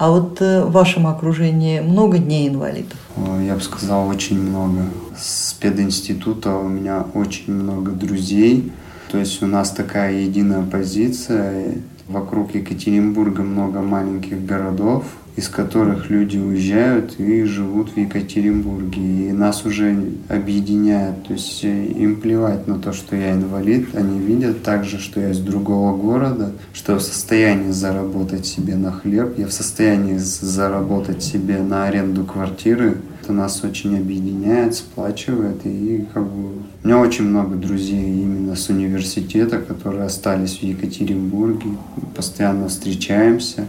[0.00, 2.96] А вот э, в вашем окружении много дней инвалидов?
[3.44, 4.86] Я бы сказал, очень много.
[5.14, 8.72] С пединститута у меня очень много друзей.
[9.12, 11.82] То есть у нас такая единая позиция.
[12.08, 15.04] Вокруг Екатеринбурга много маленьких городов,
[15.40, 19.30] из которых люди уезжают и живут в Екатеринбурге.
[19.30, 19.96] И нас уже
[20.28, 21.24] объединяет.
[21.26, 23.94] То есть э, им плевать на то, что я инвалид.
[23.94, 28.92] Они видят также, что я из другого города, что я в состоянии заработать себе на
[28.92, 32.98] хлеб, я в состоянии заработать себе на аренду квартиры.
[33.22, 35.64] Это нас очень объединяет, сплачивает.
[35.64, 36.48] И как бы
[36.82, 41.70] у меня очень много друзей именно с университета, которые остались в Екатеринбурге.
[42.14, 43.66] Постоянно встречаемся.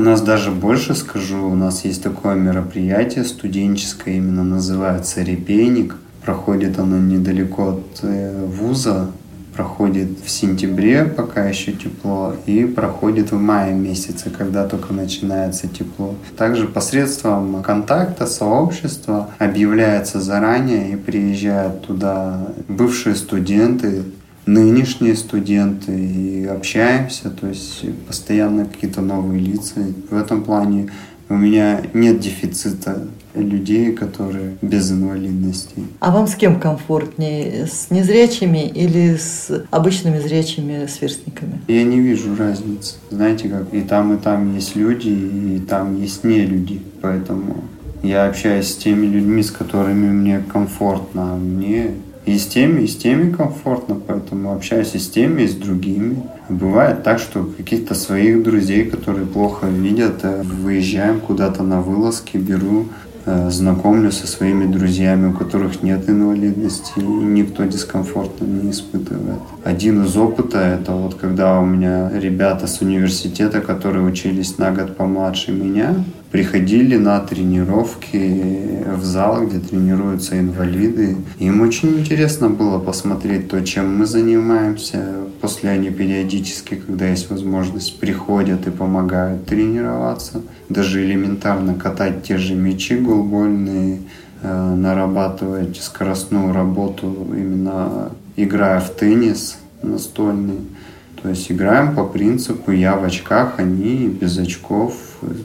[0.00, 5.94] У нас даже больше скажу, у нас есть такое мероприятие студенческое, именно называется «Репейник».
[6.24, 9.10] Проходит оно недалеко от э, вуза,
[9.54, 16.14] проходит в сентябре, пока еще тепло, и проходит в мае месяце, когда только начинается тепло.
[16.34, 24.04] Также посредством контакта, сообщества объявляется заранее и приезжают туда бывшие студенты,
[24.46, 29.80] нынешние студенты и общаемся, то есть постоянно какие-то новые лица.
[30.10, 30.90] В этом плане
[31.28, 35.84] у меня нет дефицита людей, которые без инвалидности.
[36.00, 37.66] А вам с кем комфортнее?
[37.66, 41.60] С незрячими или с обычными зрячими сверстниками?
[41.68, 42.96] Я не вижу разницы.
[43.10, 46.82] Знаете, как и там, и там есть люди, и там есть не люди.
[47.00, 47.62] Поэтому
[48.02, 51.92] я общаюсь с теми людьми, с которыми мне комфортно, а мне
[52.30, 56.22] и с теми, и с теми комфортно, поэтому общаюсь и с теми, и с другими.
[56.48, 62.86] Бывает так, что каких-то своих друзей, которые плохо видят, э, выезжаем куда-то на вылазки, беру,
[63.26, 69.40] э, знакомлю со своими друзьями, у которых нет инвалидности, и никто дискомфорта не испытывает.
[69.64, 74.96] Один из опыта– это вот когда у меня ребята с университета, которые учились на год
[74.96, 75.96] помладше меня,
[76.30, 81.16] приходили на тренировки в зал, где тренируются инвалиды.
[81.38, 85.14] Им очень интересно было посмотреть то, чем мы занимаемся.
[85.40, 90.42] После они периодически, когда есть возможность, приходят и помогают тренироваться.
[90.68, 94.00] Даже элементарно катать те же мячи голбольные,
[94.42, 100.60] э, нарабатывать скоростную работу, именно играя в теннис настольный.
[101.22, 104.94] То есть играем по принципу я в очках, они без очков,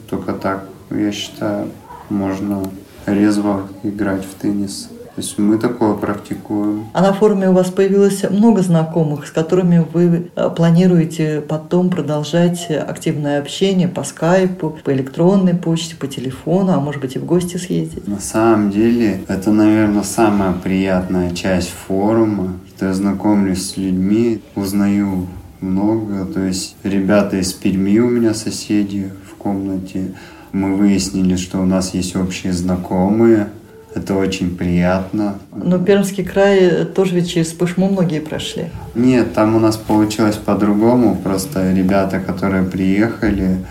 [0.08, 1.68] только так я считаю,
[2.08, 2.62] можно
[3.06, 4.88] резво играть в теннис.
[5.16, 6.88] То есть мы такое практикуем.
[6.92, 12.70] А на форуме у вас появилось много знакомых, с которыми вы э, планируете потом продолжать
[12.70, 17.56] активное общение по скайпу, по электронной почте, по телефону, а может быть и в гости
[17.56, 18.06] съездить?
[18.06, 25.28] На самом деле, это, наверное, самая приятная часть форума, что я знакомлюсь с людьми, узнаю
[25.62, 26.26] много.
[26.26, 30.12] То есть ребята из Перми у меня соседи в комнате,
[30.56, 33.48] мы выяснили, что у нас есть общие знакомые.
[33.94, 35.36] Это очень приятно.
[35.54, 38.66] Но Пермский край тоже ведь через Пышму многие прошли.
[38.94, 41.16] Нет, там у нас получилось по-другому.
[41.16, 43.64] Просто ребята, которые приехали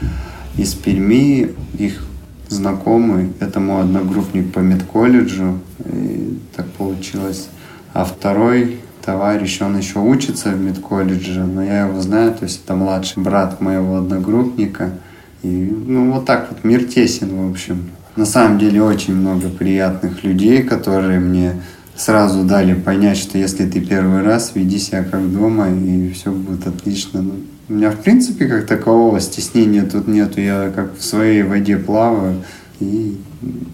[0.57, 2.05] из Перми, их
[2.49, 5.59] знакомый, это мой одногруппник по медколледжу.
[5.85, 7.49] И так получилось.
[7.93, 12.75] А второй товарищ, он еще учится в медколледже, но я его знаю, то есть это
[12.75, 14.91] младший брат моего одногруппника–
[15.45, 17.91] и, ну, вот так вот, мир тесен, в общем.
[18.15, 21.61] На самом деле очень много приятных людей, которые мне
[21.95, 26.65] сразу дали понять, что если ты первый раз, веди себя как дома, и все будет
[26.65, 27.21] отлично.
[27.21, 27.33] Ну,
[27.69, 30.41] у меня, в принципе, как такового стеснения тут нету.
[30.41, 32.43] Я как в своей воде плаваю,
[32.79, 33.17] и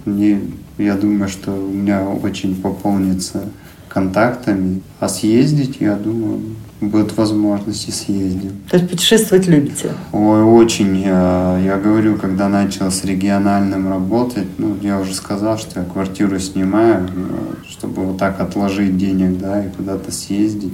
[0.05, 0.41] мне,
[0.77, 3.43] я думаю, что у меня очень пополнится
[3.87, 4.81] контактами.
[4.99, 6.41] А съездить, я думаю,
[6.81, 8.51] будет возможность и съездим.
[8.69, 9.91] То есть путешествовать любите?
[10.11, 11.03] Ой, очень.
[11.05, 16.39] Э, я говорю, когда начал с региональным работать, ну, я уже сказал, что я квартиру
[16.39, 20.73] снимаю, э, чтобы вот так отложить денег, да, и куда-то съездить.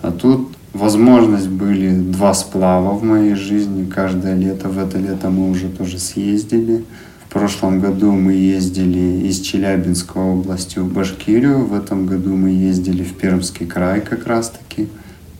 [0.00, 4.68] А тут возможность были два сплава в моей жизни каждое лето.
[4.68, 6.84] В это лето мы уже тоже съездили.
[7.28, 12.48] В В прошлом году мы ездили из Челябинской области в Башкирию, в этом году мы
[12.48, 14.88] ездили в Пермский край как раз-таки.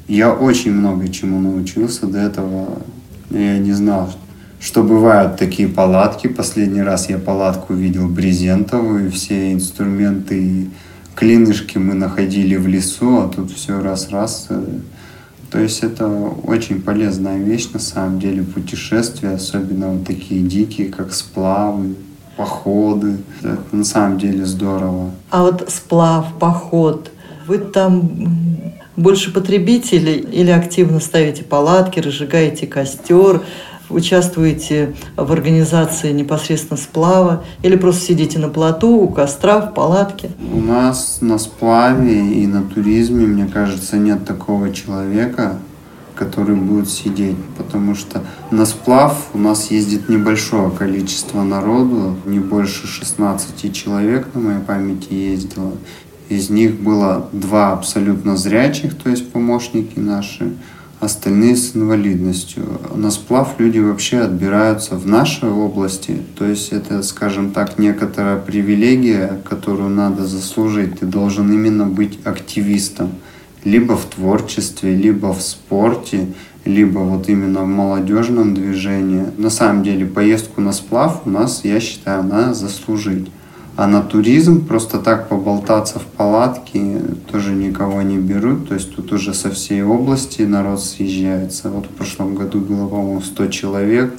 [0.08, 2.78] Я очень много чему научился до этого.
[3.30, 4.10] Я не знал,
[4.58, 6.28] что бывают такие палатки.
[6.28, 10.70] Последний раз я палатку видел брезентовую, все инструменты и
[11.14, 14.48] клинышки мы находили в лесу, а тут все раз-раз.
[15.50, 21.12] То есть это очень полезная вещь на самом деле, путешествия, особенно вот такие дикие, как
[21.12, 21.96] сплавы,
[22.36, 23.18] походы.
[23.40, 25.10] Это на самом деле здорово.
[25.30, 27.10] А вот сплав, поход,
[27.46, 28.67] вы там
[28.98, 33.42] больше потребители или активно ставите палатки, разжигаете костер,
[33.88, 40.30] участвуете в организации непосредственно сплава или просто сидите на плоту, у костра, в палатке?
[40.52, 45.58] У нас на сплаве и на туризме, мне кажется, нет такого человека,
[46.16, 52.88] который будет сидеть, потому что на сплав у нас ездит небольшое количество народу, не больше
[52.88, 55.72] 16 человек на моей памяти ездило.
[56.28, 60.52] Из них было два абсолютно зрячих, то есть помощники наши,
[61.00, 62.64] остальные с инвалидностью.
[62.94, 69.40] На сплав люди вообще отбираются в нашей области, то есть это, скажем так, некоторая привилегия,
[69.48, 71.00] которую надо заслужить.
[71.00, 73.12] Ты должен именно быть активистом,
[73.64, 76.26] либо в творчестве, либо в спорте,
[76.66, 79.24] либо вот именно в молодежном движении.
[79.38, 83.30] На самом деле поездку на сплав у нас, я считаю, надо заслужить.
[83.78, 87.00] А на туризм просто так поболтаться в палатке
[87.30, 88.66] тоже никого не берут.
[88.66, 91.70] То есть тут уже со всей области народ съезжается.
[91.70, 94.12] Вот в прошлом году было, по-моему, 100 человек.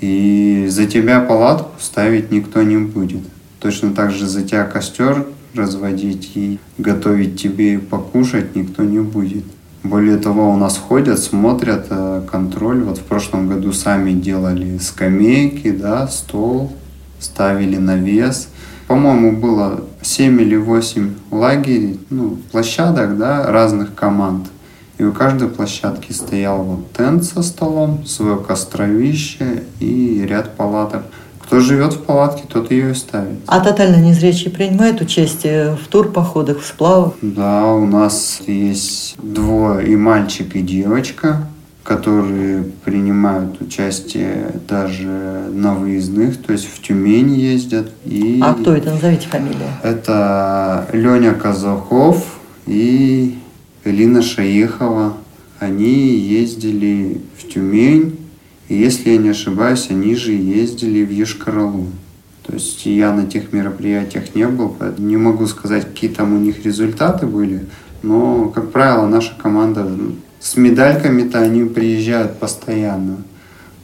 [0.00, 3.22] И за тебя палатку ставить никто не будет.
[3.58, 9.44] Точно так же за тебя костер разводить и готовить тебе покушать никто не будет.
[9.82, 12.84] Более того, у нас ходят, смотрят э, контроль.
[12.84, 16.72] Вот в прошлом году сами делали скамейки, да, стол,
[17.18, 18.50] ставили навес–
[18.88, 24.48] по-моему, было 7 или 8 лагерей, ну, площадок, да, разных команд.
[24.96, 31.02] И у каждой площадки стоял вот тент со столом, свое костровище и ряд палаток.
[31.38, 33.38] Кто живет в палатке, тот ее и ставит.
[33.46, 37.12] А тотально незрячие принимают участие в турпоходах, в сплавах?
[37.22, 41.46] Да, у нас есть двое, и мальчик, и девочка
[41.88, 45.08] которые принимают участие даже
[45.54, 47.90] на выездных, то есть в Тюмень ездят.
[48.04, 48.90] И а кто это?
[48.90, 49.70] Назовите фамилию.
[49.82, 53.38] Это Леня Казахов и
[53.84, 55.14] Элина Шаехова.
[55.60, 58.18] Они ездили в Тюмень,
[58.68, 61.86] и если я не ошибаюсь, они же ездили в Ешкаралу.
[62.46, 66.38] То есть я на тех мероприятиях не был, поэтому не могу сказать, какие там у
[66.38, 67.64] них результаты были.
[68.02, 69.88] Но, как правило, наша команда
[70.48, 73.18] с медальками-то они приезжают постоянно.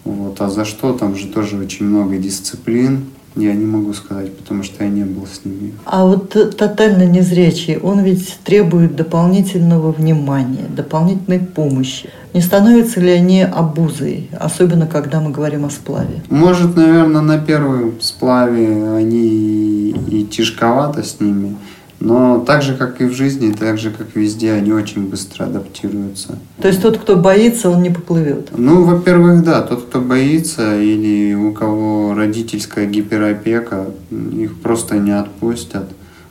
[0.05, 0.41] Вот.
[0.41, 0.95] А за что?
[0.95, 3.05] Там же тоже очень много дисциплин.
[3.37, 5.75] Я не могу сказать, потому что я не был с ними.
[5.85, 12.09] А вот тотально незрячий, он ведь требует дополнительного внимания, дополнительной помощи.
[12.33, 16.23] Не становятся ли они обузой, особенно когда мы говорим о сплаве?
[16.31, 21.57] Может, наверное, на первом сплаве они и тяжковато с ними.
[22.05, 26.39] Но так же, как и в жизни, так же, как везде, они очень быстро адаптируются.
[26.61, 28.51] То есть тот, кто боится, он не поплывет?
[28.55, 35.85] Ну, во-первых, да, тот, кто боится или у кого родительская гиперопека, их просто не отпустят.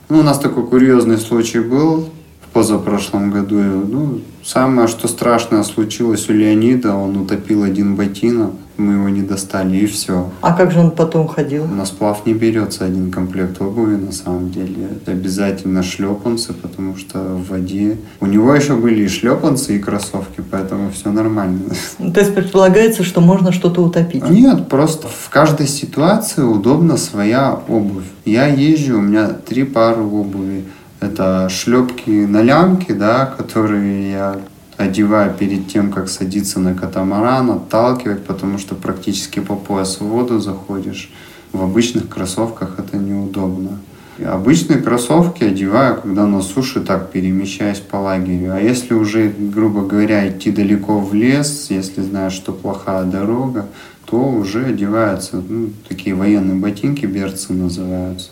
[0.08, 2.08] Ну, у нас такой курьезный случай был
[2.46, 3.56] в позапрошлом году.
[3.56, 9.76] Ну, самое, что страшное случилось у Леонида, он утопил один ботинок мы его не достали,
[9.76, 10.30] и все.
[10.40, 11.66] А как же он потом ходил?
[11.66, 14.88] На сплав не берется один комплект обуви, на самом деле.
[14.96, 17.98] Это обязательно шлепанцы, потому что в воде...
[18.20, 21.60] У него еще были и шлепанцы, и кроссовки, поэтому все нормально.
[21.98, 24.28] Ну, то есть предполагается, что можно что-то утопить?
[24.28, 28.04] Нет, просто в каждой ситуации удобна своя обувь.
[28.24, 30.64] Я езжу, у меня три пары обуви.
[31.00, 34.36] Это шлепки на лямке, да, которые я
[34.76, 40.40] одевая перед тем, как садиться на катамаран, отталкивать, потому что практически по пояс в воду
[40.40, 41.10] заходишь.
[41.52, 43.78] В обычных кроссовках это неудобно.
[44.18, 48.52] И обычные кроссовки одеваю, когда на суше так перемещаюсь по лагерю.
[48.52, 53.66] А если уже, грубо говоря, идти далеко в лес, если знаешь, что плохая дорога,
[54.06, 58.30] то уже одеваются ну, такие военные ботинки, берцы называются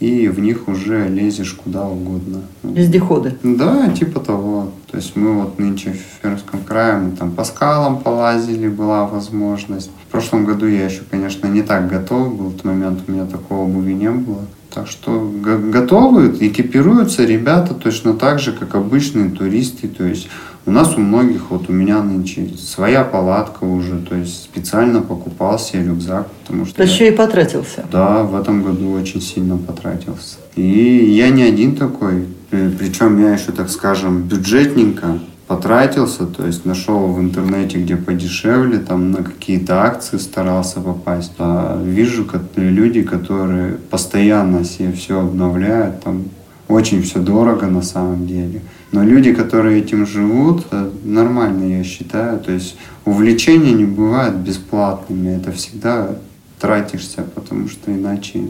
[0.00, 2.42] и в них уже лезешь куда угодно.
[2.62, 3.36] Вездеходы?
[3.42, 4.70] Да, типа того.
[4.90, 9.90] То есть мы вот нынче в Пермском крае, мы там по скалам полазили, была возможность.
[10.08, 13.26] В прошлом году я еще, конечно, не так готов был, в тот момент у меня
[13.26, 14.42] такого обуви не было.
[14.74, 15.32] Так что
[15.70, 19.86] готовы, экипируются ребята точно так же, как обычные туристы.
[19.86, 20.28] То есть
[20.66, 25.58] у нас у многих, вот у меня нынче своя палатка уже, то есть специально покупал
[25.58, 26.78] себе рюкзак, потому что...
[26.78, 27.84] Да еще и потратился.
[27.92, 30.38] Да, в этом году очень сильно потратился.
[30.56, 37.06] И я не один такой, причем я еще, так скажем, бюджетненько потратился, то есть нашел
[37.08, 41.32] в интернете, где подешевле, там на какие-то акции старался попасть.
[41.38, 46.24] А вижу как люди, которые постоянно себе все обновляют, там
[46.68, 48.62] очень все дорого на самом деле.
[48.90, 50.66] Но люди, которые этим живут,
[51.04, 52.38] нормально, я считаю.
[52.38, 55.36] То есть увлечения не бывают бесплатными.
[55.36, 56.10] Это всегда
[56.58, 58.44] тратишься, потому что иначе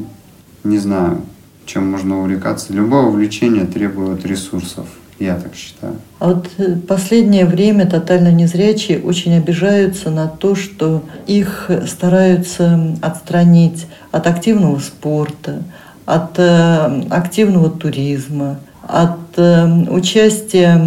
[0.62, 1.22] не знаю,
[1.66, 2.72] чем можно увлекаться.
[2.72, 4.86] Любое увлечение требует ресурсов.
[5.18, 5.94] Я так считаю.
[6.18, 13.86] А вот э, последнее время тотально незрячие очень обижаются на то, что их стараются отстранить
[14.10, 15.62] от активного спорта,
[16.04, 20.80] от э, активного туризма, от э, участия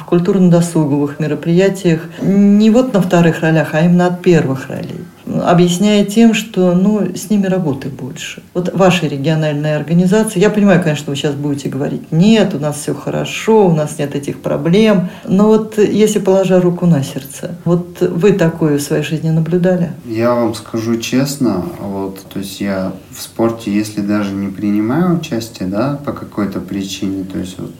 [0.00, 5.04] в культурно-досуговых мероприятиях не вот на вторых ролях, а именно от первых ролей
[5.40, 8.42] объясняя тем, что ну, с ними работы больше.
[8.54, 12.94] Вот ваша региональная организация, я понимаю, конечно, вы сейчас будете говорить, нет, у нас все
[12.94, 18.32] хорошо, у нас нет этих проблем, но вот если положа руку на сердце, вот вы
[18.32, 19.92] такое в своей жизни наблюдали?
[20.04, 25.68] Я вам скажу честно, вот, то есть я в спорте, если даже не принимаю участие,
[25.68, 27.72] да, по какой-то причине, то есть вот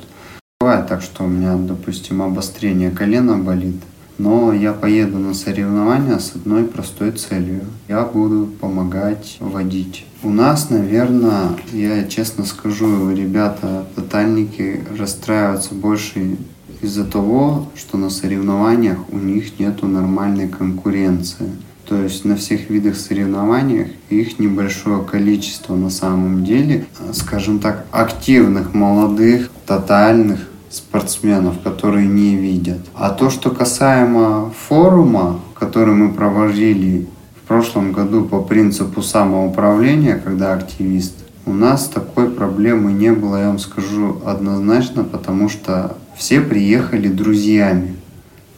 [0.62, 3.80] бывает так, что у меня, допустим, обострение колена болит,
[4.16, 7.62] но я поеду на соревнования с одной простой целью.
[7.88, 10.06] Я буду помогать водить.
[10.22, 16.36] У нас, наверное, я честно скажу, ребята, тотальники расстраиваются больше
[16.80, 21.50] из-за того, что на соревнованиях у них нету нормальной конкуренции.
[21.88, 28.74] То есть на всех видах соревнованиях их небольшое количество на самом деле, скажем так, активных,
[28.74, 32.80] молодых, тотальных спортсменов, которые не видят.
[32.94, 37.06] А то, что касаемо форума, который мы проводили
[37.36, 41.14] в прошлом году по принципу самоуправления, когда активист,
[41.44, 47.96] у нас такой проблемы не было, я вам скажу однозначно, потому что все приехали друзьями.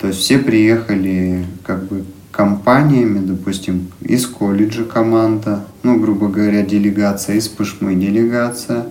[0.00, 7.36] То есть все приехали как бы компаниями, допустим, из колледжа команда, ну, грубо говоря, делегация,
[7.36, 8.86] из Пышмы делегация,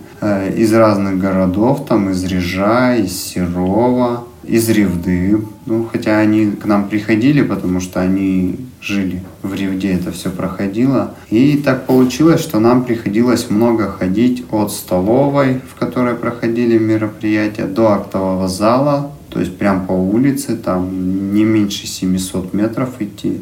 [0.55, 5.41] из разных городов, там, из Режа, из Серова, из Ревды.
[5.65, 11.13] Ну, хотя они к нам приходили, потому что они жили в Ревде, это все проходило.
[11.29, 17.93] И так получилось, что нам приходилось много ходить от столовой, в которой проходили мероприятия, до
[17.93, 23.41] актового зала, то есть прям по улице, там не меньше 700 метров идти.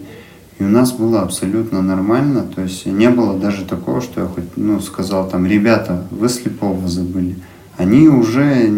[0.61, 4.43] И у нас было абсолютно нормально, то есть не было даже такого, что я хоть,
[4.57, 7.35] ну, сказал там, ребята, вы слепого забыли.
[7.77, 8.69] Они уже,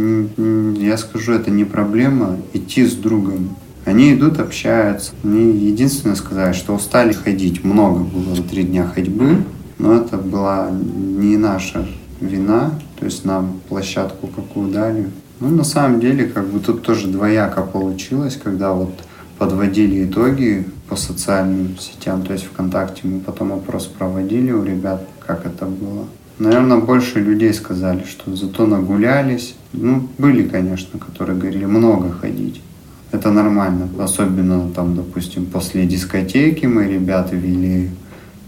[0.78, 3.58] я скажу, это не проблема идти с другом.
[3.84, 5.12] Они идут, общаются.
[5.26, 7.66] Они единственное сказали, что устали ходить.
[7.66, 9.44] Много было три дня ходьбы,
[9.78, 11.86] но это была не наша
[12.22, 12.80] вина.
[12.98, 15.10] То есть нам площадку какую дали,
[15.42, 18.94] ну, на самом деле, как бы тут тоже двояко получилось, когда вот
[19.38, 25.46] подводили итоги по социальным сетям, то есть ВКонтакте мы потом опрос проводили у ребят, как
[25.46, 26.06] это было.
[26.40, 29.56] Наверное, больше людей сказали, что зато нагулялись.
[29.72, 32.62] Ну, были, конечно, которые говорили, много ходить.
[33.12, 33.88] Это нормально.
[34.00, 37.92] Особенно там, допустим, после дискотеки мы ребята вели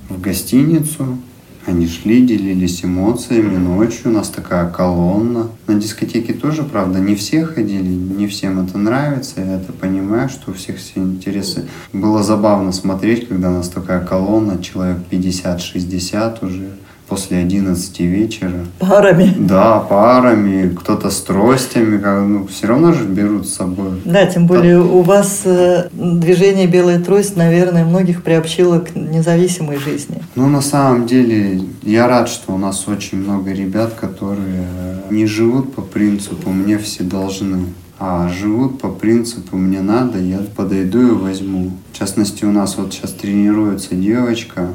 [0.10, 1.18] в гостиницу,
[1.66, 3.58] они шли, делились эмоциями.
[3.58, 5.50] Ночью у нас такая колонна.
[5.68, 9.42] На дискотеке тоже, правда, не все ходили, не всем это нравится.
[9.42, 11.66] Я это понимаю, что у всех все интересы.
[11.92, 16.70] Было забавно смотреть, когда у нас такая колонна, человек 50-60 уже
[17.08, 18.66] после 11 вечера.
[18.80, 19.34] Парами?
[19.38, 24.02] Да, парами, кто-то с тростями, как, ну, все равно же берут с собой.
[24.06, 24.84] Да, тем более да.
[24.84, 30.22] у вас э, движение «Белая трость», наверное, многих приобщило к независимой жизни.
[30.36, 34.68] Ну, на самом деле, я рад, что у нас очень много ребят, которые
[35.10, 41.02] не живут по принципу «мне все должны», а живут по принципу «мне надо, я подойду
[41.02, 41.72] и возьму».
[41.94, 44.70] В частности, у нас вот сейчас тренируется девочка,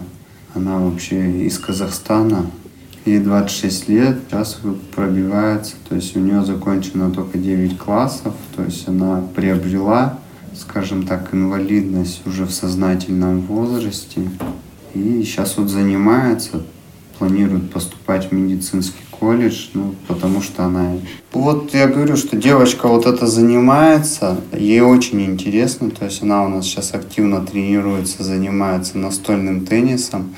[0.54, 2.46] она вообще из Казахстана.
[3.06, 4.58] Ей 26 лет, сейчас
[4.94, 10.18] пробивается, то есть у нее закончено только 9 классов, то есть она приобрела,
[10.54, 14.30] скажем так, инвалидность уже в сознательном возрасте.
[14.94, 16.62] И сейчас вот занимается,
[17.18, 20.94] планирует поступать в медицинский колледж, ну, потому что она...
[21.32, 26.48] Вот я говорю, что девочка вот это занимается, ей очень интересно, то есть она у
[26.48, 30.34] нас сейчас активно тренируется, занимается настольным теннисом.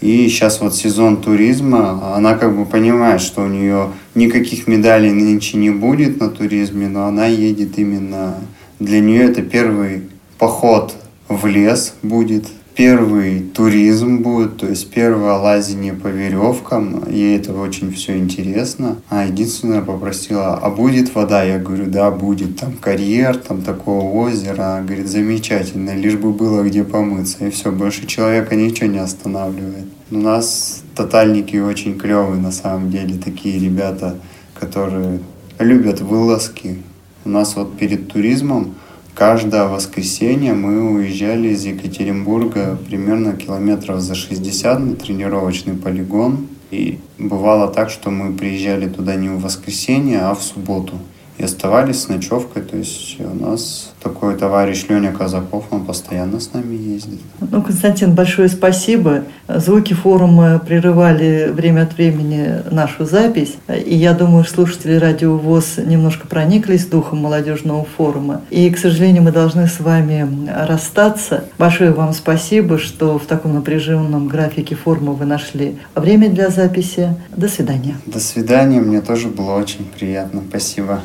[0.00, 5.56] И сейчас вот сезон туризма, она как бы понимает, что у нее никаких медалей нынче
[5.58, 8.36] не будет на туризме, но она едет именно...
[8.80, 10.02] Для нее это первый
[10.38, 10.94] поход
[11.28, 17.04] в лес будет, первый туризм будет, то есть первое лазение по веревкам.
[17.08, 18.96] Ей это очень все интересно.
[19.08, 21.44] А единственное попросила, а будет вода?
[21.44, 22.58] Я говорю, да, будет.
[22.58, 24.76] Там карьер, там такого озера.
[24.76, 27.46] Она говорит, замечательно, лишь бы было где помыться.
[27.46, 29.86] И все, больше человека ничего не останавливает.
[30.10, 33.18] У нас тотальники очень клевые на самом деле.
[33.18, 34.16] Такие ребята,
[34.58, 35.20] которые
[35.58, 36.78] любят вылазки.
[37.24, 38.74] У нас вот перед туризмом
[39.14, 46.48] Каждое воскресенье мы уезжали из Екатеринбурга примерно километров за 60 на тренировочный полигон.
[46.72, 50.94] И бывало так, что мы приезжали туда не в воскресенье, а в субботу
[51.38, 52.62] и оставались с ночевкой.
[52.62, 57.20] То есть у нас такой товарищ Леня Казаков, он постоянно с нами ездит.
[57.40, 59.24] Ну, Константин, большое спасибо.
[59.48, 63.56] Звуки форума прерывали время от времени нашу запись.
[63.68, 68.42] И я думаю, слушатели радио ВОЗ немножко прониклись духом молодежного форума.
[68.50, 71.44] И, к сожалению, мы должны с вами расстаться.
[71.58, 77.14] Большое вам спасибо, что в таком напряженном графике форума вы нашли время для записи.
[77.36, 77.96] До свидания.
[78.06, 78.80] До свидания.
[78.80, 80.42] Мне тоже было очень приятно.
[80.48, 81.00] Спасибо.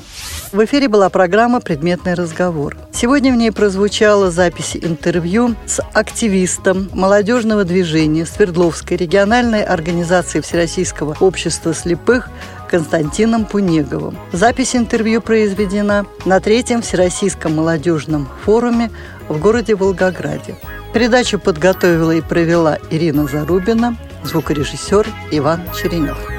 [0.52, 2.76] В эфире была программа «Предметный разговор».
[2.91, 11.76] Сегодня в ней прозвучала запись интервью с активистом молодежного движения Свердловской региональной организации Всероссийского общества
[11.76, 12.30] слепых
[12.68, 14.18] Константином Пунеговым.
[14.32, 18.89] Запись интервью произведена на третьем Всероссийском молодежном форуме
[19.28, 20.56] в городе Волгограде.
[20.95, 26.39] Передачу подготовила и провела Ирина Зарубина, звукорежиссер Иван Черенев.